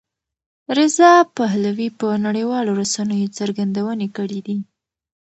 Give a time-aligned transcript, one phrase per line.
[0.77, 4.57] رضا پهلوي په نړیوالو رسنیو څرګندونې کړې دي.